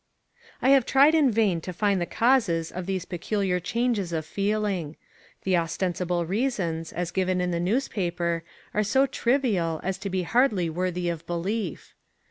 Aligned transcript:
I 0.63 0.69
have 0.69 0.87
tried 0.87 1.13
in 1.13 1.29
vain 1.29 1.61
to 1.61 1.71
find 1.71 2.01
the 2.01 2.07
causes 2.07 2.71
of 2.71 2.87
these 2.87 3.05
peculiar 3.05 3.59
changes 3.59 4.11
of 4.11 4.25
feeling. 4.25 4.95
The 5.43 5.55
ostensible 5.57 6.25
reasons, 6.25 6.91
as 6.91 7.11
given 7.11 7.39
in 7.39 7.51
the 7.51 7.59
newspaper, 7.59 8.43
are 8.73 8.81
so 8.83 9.05
trivial 9.05 9.79
as 9.83 9.99
to 9.99 10.09
be 10.09 10.23
hardly 10.23 10.71
worthy 10.71 11.07
of 11.09 11.27
belief. 11.27 11.93